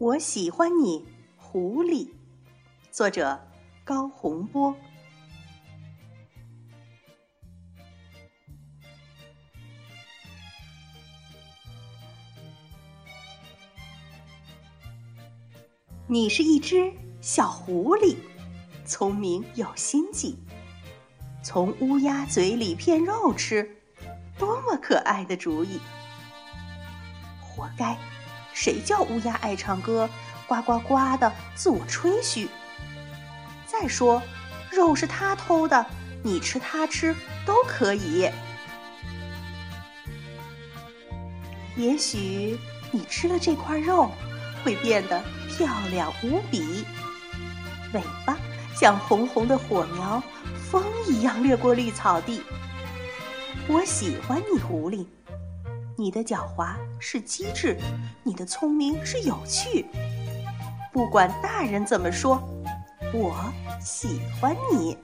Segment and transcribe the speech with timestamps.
[0.00, 1.04] 我喜欢你，
[1.36, 2.08] 狐狸。
[2.90, 3.38] 作者
[3.84, 4.74] 高洪波。
[16.06, 16.90] 你是一只
[17.20, 18.16] 小狐狸，
[18.86, 20.38] 聪明有心计，
[21.42, 23.76] 从乌鸦嘴里骗肉吃，
[24.38, 25.78] 多么可爱的主意！
[27.42, 27.98] 活该，
[28.62, 30.06] 谁叫乌鸦爱唱歌，
[30.46, 32.46] 呱呱呱的自我吹嘘。
[33.64, 34.20] 再说，
[34.70, 35.86] 肉是他偷的，
[36.22, 38.28] 你吃他吃都可以。
[41.74, 42.58] 也许
[42.90, 44.10] 你吃了这块肉。
[44.62, 46.84] 会变得漂亮无比，
[47.94, 48.36] 尾巴
[48.78, 50.22] 像红红的火苗，
[50.70, 52.42] 风一样掠过绿草地。
[53.66, 55.06] 我喜欢你，狐狸，
[56.00, 57.76] 你的狡猾是机智，
[58.22, 59.84] 你的聪明是有趣。
[60.94, 62.42] 不管大人怎么说，
[63.12, 64.96] 我喜欢你。